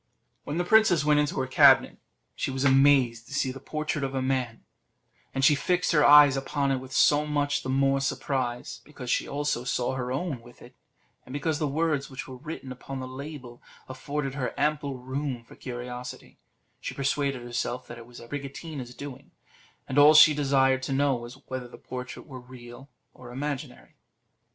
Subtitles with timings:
[0.45, 1.99] When the princess went into her cabinet,
[2.33, 4.63] she was amazed to see the portrait of a man;
[5.31, 9.27] and she fixed her eyes upon it with so much the more surprise, because she
[9.27, 10.73] also saw her own with it,
[11.23, 15.55] and because the words which were written upon the label afforded her ample room for
[15.55, 16.39] curiosity
[16.79, 19.29] She persuaded herself that it was Abricotina's doing;
[19.87, 23.93] and all she desired to know was, whether the portrait were real or imaginary.